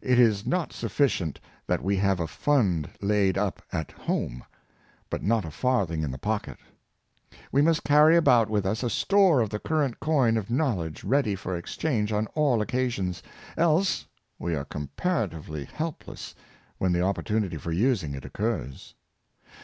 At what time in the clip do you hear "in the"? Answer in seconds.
6.04-6.18